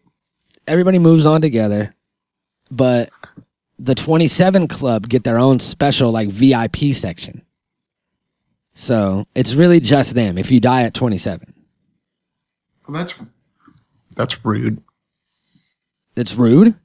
[0.67, 1.93] everybody moves on together,
[2.69, 3.09] but
[3.77, 7.41] the 27 Club get their own special like VIP section.
[8.73, 11.53] So it's really just them if you die at 27.
[12.87, 13.15] Well, that's
[14.15, 14.81] that's rude.
[16.15, 16.75] It's rude.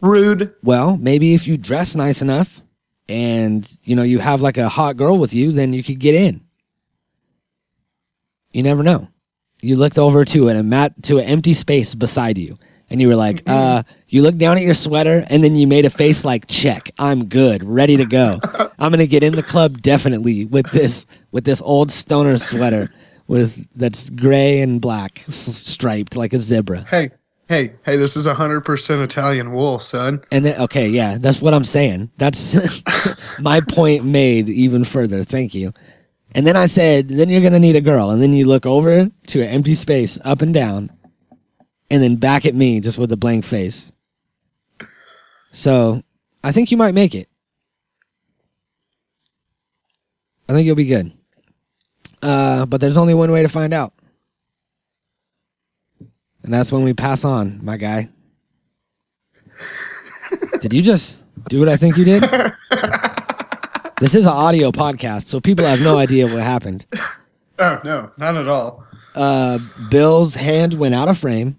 [0.00, 0.54] Rude.
[0.62, 2.62] Well, maybe if you dress nice enough
[3.08, 6.14] and you know you have like a hot girl with you, then you could get
[6.14, 6.40] in.
[8.52, 9.08] You never know.
[9.60, 13.16] You looked over to an mat to an empty space beside you, and you were
[13.16, 16.46] like, uh, you looked down at your sweater, and then you made a face like,
[16.46, 18.40] check, I'm good, ready to go.
[18.78, 22.90] I'm gonna get in the club definitely with this with this old stoner sweater
[23.30, 26.84] with that's gray and black striped like a zebra.
[26.90, 27.10] Hey,
[27.48, 27.96] hey, hey!
[27.96, 30.20] This is hundred percent Italian wool, son.
[30.32, 32.10] And then, okay, yeah, that's what I'm saying.
[32.18, 32.58] That's
[33.40, 35.22] my point made even further.
[35.22, 35.72] Thank you.
[36.34, 38.10] And then I said, then you're going to need a girl.
[38.10, 40.90] And then you look over to an empty space, up and down,
[41.90, 43.90] and then back at me just with a blank face.
[45.50, 46.02] So
[46.44, 47.28] I think you might make it.
[50.48, 51.12] I think you'll be good.
[52.22, 53.92] Uh, but there's only one way to find out.
[56.42, 58.08] And that's when we pass on, my guy.
[60.60, 62.22] Did you just do what I think you did?
[64.00, 66.86] this is an audio podcast, so people have no idea what happened.
[67.58, 68.84] Oh no, not at all.
[69.14, 69.58] Uh,
[69.90, 71.58] Bill's hand went out of frame,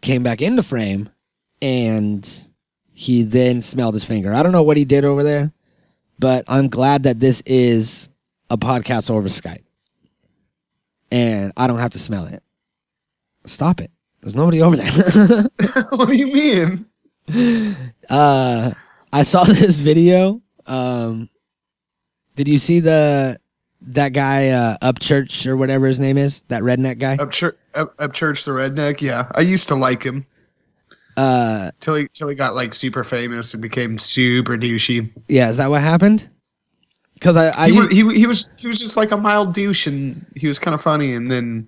[0.00, 1.08] came back into frame,
[1.62, 2.28] and
[2.92, 4.32] he then smelled his finger.
[4.32, 5.52] I don't know what he did over there,
[6.18, 8.08] but I'm glad that this is
[8.50, 9.64] a podcast over Skype.
[11.10, 12.42] And I don't have to smell it.
[13.46, 13.90] Stop it.
[14.20, 14.90] There's nobody over there.
[15.90, 16.86] what do you mean?
[18.10, 18.72] uh
[19.12, 20.40] I saw this video.
[20.66, 21.28] Um
[22.36, 23.38] did you see the
[23.82, 26.42] that guy uh Upchurch or whatever his name is?
[26.48, 27.16] That redneck guy?
[27.18, 29.00] Upchurch, up, Upchurch, the redneck.
[29.00, 30.26] Yeah, I used to like him
[31.16, 35.10] Uh till he till he got like super famous and became super douchey.
[35.28, 36.28] yeah, is that what happened?
[37.24, 39.86] Cuz I I he, was, he he was he was just like a mild douche,
[39.86, 41.14] and he was kind of funny.
[41.14, 41.66] And then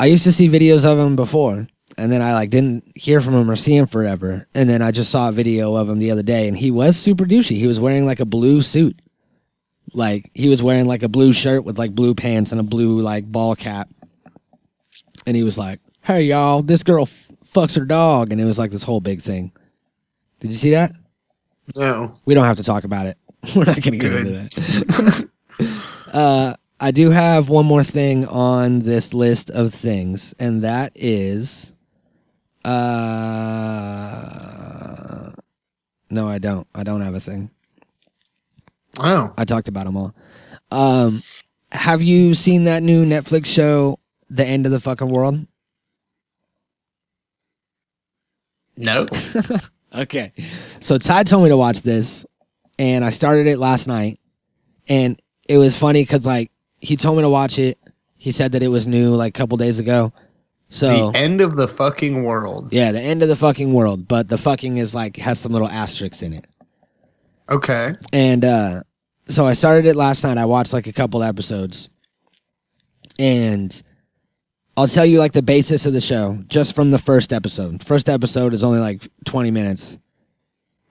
[0.00, 1.66] I used to see videos of him before
[1.98, 4.46] and then I like didn't hear from him or see him forever.
[4.54, 6.96] And then I just saw a video of him the other day and he was
[6.96, 7.56] super douchey.
[7.56, 9.00] He was wearing like a blue suit.
[9.92, 13.00] Like he was wearing like a blue shirt with like blue pants and a blue
[13.00, 13.88] like ball cap.
[15.26, 18.58] And he was like, hey y'all, this girl f- fucks her dog, and it was
[18.58, 19.52] like this whole big thing.
[20.40, 20.92] Did you see that?
[21.76, 22.18] No.
[22.26, 23.16] We don't have to talk about it.
[23.56, 24.26] We're not going to get Good.
[24.26, 25.28] into that.
[26.12, 31.72] uh, I do have one more thing on this list of things, and that is.
[32.64, 32.80] Uh,
[36.10, 36.66] no, I don't.
[36.74, 37.50] I don't have a thing.
[38.98, 39.32] Oh.
[39.36, 40.14] I talked about them all.
[40.70, 41.22] Um,
[41.72, 43.98] have you seen that new Netflix show,
[44.30, 45.46] The End of the Fucking World?
[48.76, 49.06] No.
[49.94, 50.32] Okay.
[50.80, 52.26] So Ty told me to watch this,
[52.78, 54.18] and I started it last night,
[54.88, 56.50] and it was funny because like
[56.80, 57.78] he told me to watch it.
[58.16, 60.12] He said that it was new like a couple days ago.
[60.68, 62.72] So The end of the fucking world.
[62.72, 65.68] yeah, the end of the fucking world, but the fucking is like has some little
[65.68, 66.46] asterisks in it.
[67.50, 67.94] Okay.
[68.12, 68.82] And uh
[69.28, 70.38] so I started it last night.
[70.38, 71.88] I watched like a couple episodes.
[73.18, 73.82] And
[74.76, 77.84] I'll tell you like the basis of the show just from the first episode.
[77.84, 79.98] First episode is only like 20 minutes.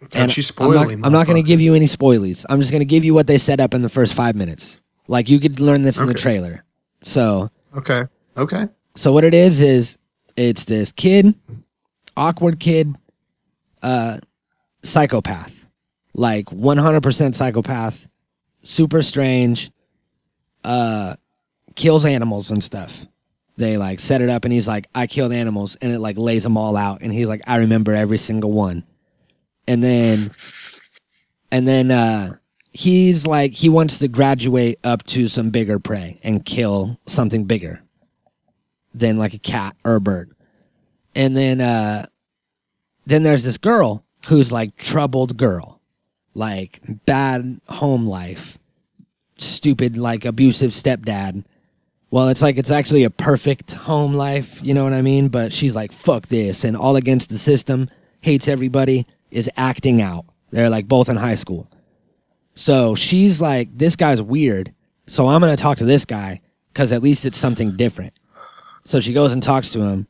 [0.10, 2.46] Don't you I'm not, not going to give you any spoilies.
[2.50, 4.82] I'm just going to give you what they set up in the first 5 minutes.
[5.08, 6.64] Like you could learn this in the trailer.
[7.02, 8.04] So, Okay.
[8.38, 8.68] Okay.
[8.96, 9.98] so what it is is
[10.36, 11.36] it's this kid,
[12.18, 12.96] awkward kid,
[13.82, 14.18] uh
[14.84, 15.60] psychopath.
[16.16, 18.08] Like 100% psychopath,
[18.62, 19.72] super strange,
[20.64, 21.16] uh
[21.76, 23.06] kills animals and stuff.
[23.58, 26.44] They like set it up and he's like I killed animals and it like lays
[26.44, 28.84] them all out and he's like I remember every single one.
[29.68, 30.32] And then
[31.52, 32.34] and then uh
[32.72, 37.82] he's like he wants to graduate up to some bigger prey and kill something bigger
[38.94, 40.32] than like a cat or a bird.
[41.16, 42.06] And then uh
[43.06, 45.80] then there's this girl who's like troubled girl.
[46.34, 48.58] Like bad home life.
[49.38, 51.46] Stupid like abusive stepdad.
[52.10, 55.28] Well, it's like it's actually a perfect home life, you know what I mean?
[55.28, 57.90] But she's like fuck this and all against the system,
[58.22, 60.26] hates everybody, is acting out.
[60.52, 61.70] They're like both in high school.
[62.56, 64.74] So she's like this guy's weird.
[65.08, 66.40] So I'm going to talk to this guy
[66.74, 68.14] cuz at least it's something different.
[68.84, 70.08] So she goes and talks to him.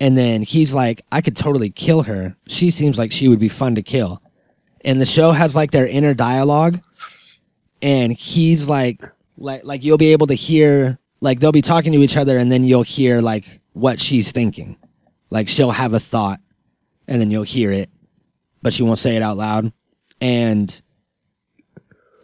[0.00, 2.36] And then he's like, I could totally kill her.
[2.48, 4.20] She seems like she would be fun to kill.
[4.84, 6.80] And the show has like their inner dialogue.
[7.80, 9.00] And he's like,
[9.36, 12.50] like, like you'll be able to hear, like they'll be talking to each other, and
[12.50, 14.76] then you'll hear like what she's thinking.
[15.30, 16.40] Like she'll have a thought,
[17.08, 17.90] and then you'll hear it,
[18.62, 19.72] but she won't say it out loud.
[20.20, 20.82] And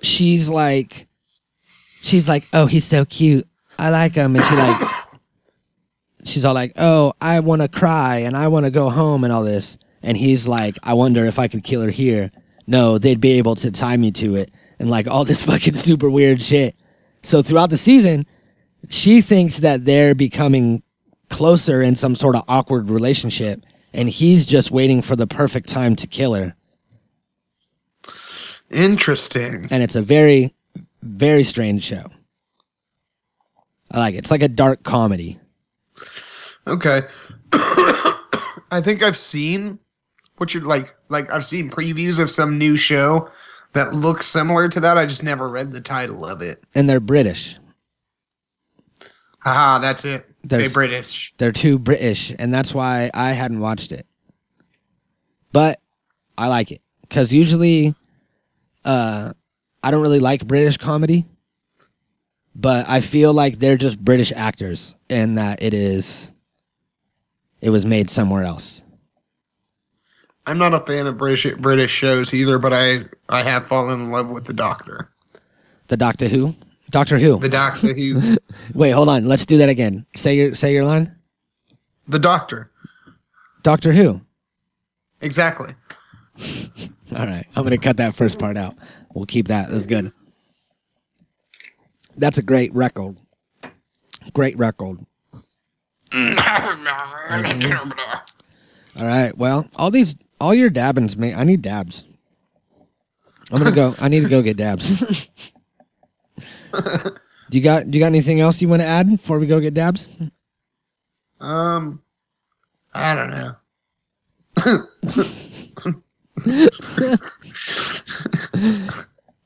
[0.03, 1.09] she's like,
[2.03, 3.47] she's like, oh, he's so cute.
[3.79, 4.35] I like him.
[4.37, 4.89] And she like,
[6.29, 9.33] she's all like, "Oh, I want to cry and I want to go home and
[9.33, 12.31] all this." And he's like, "I wonder if I could kill her here."
[12.67, 16.09] No, they'd be able to tie me to it and like all this fucking super
[16.09, 16.77] weird shit.
[17.23, 18.27] So throughout the season,
[18.89, 20.83] she thinks that they're becoming
[21.31, 23.63] closer in some sort of awkward relationship
[23.93, 26.55] and he's just waiting for the perfect time to kill her.
[28.71, 29.67] Interesting.
[29.71, 30.53] And it's a very
[31.03, 32.05] very strange show.
[33.91, 34.19] I like it.
[34.19, 35.39] It's like a dark comedy.
[36.67, 37.01] Okay.
[38.71, 39.79] I think I've seen
[40.37, 43.29] what you're like like I've seen previews of some new show
[43.73, 44.99] that looks similar to that.
[44.99, 46.63] I just never read the title of it.
[46.75, 47.57] And they're British.
[49.41, 50.27] Haha, that's it.
[50.45, 51.35] They There's- British.
[51.39, 54.07] they're too British, and that's why I hadn't watched it.
[55.53, 55.81] But
[56.37, 57.95] I like it because usually,
[58.85, 59.33] uh,
[59.83, 61.25] I don't really like British comedy,
[62.55, 66.33] but I feel like they're just British actors, and that it is,
[67.61, 68.83] it was made somewhere else.
[70.47, 74.11] I'm not a fan of British British shows either, but I I have fallen in
[74.11, 75.11] love with the Doctor.
[75.89, 76.55] The Doctor Who,
[76.91, 77.39] Doctor Who.
[77.39, 78.37] The Doctor who
[78.75, 79.27] Wait, hold on.
[79.27, 80.07] Let's do that again.
[80.15, 81.15] Say your say your line.
[82.07, 82.71] the Doctor.
[83.63, 84.21] Doctor Who.
[85.21, 85.75] Exactly.
[87.17, 87.47] All right.
[87.57, 88.77] I'm going to cut that first part out.
[89.15, 89.71] We'll keep that.
[89.71, 90.13] That's good.
[92.17, 93.17] That's a great record.
[94.33, 94.99] Great record.
[96.13, 97.99] Mm-hmm.
[99.01, 99.37] All right.
[99.37, 101.37] Well, all these, all your dabbins, mate.
[101.37, 102.05] I need dabs.
[103.51, 103.95] I'm gonna go.
[104.01, 105.31] I need to go get dabs.
[106.73, 107.91] do you got?
[107.91, 110.09] Do you got anything else you want to add before we go get dabs?
[111.41, 112.03] Um
[112.95, 113.55] I don't know.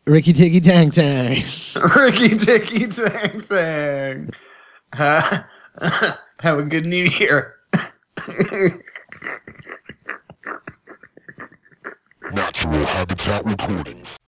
[0.07, 1.37] Ricky Ticky Tang Tang.
[1.97, 4.31] Ricky Ticky Tang Tang.
[4.93, 5.43] Uh,
[6.41, 7.55] have a good new year.
[12.33, 14.19] Natural Habitat Recordings.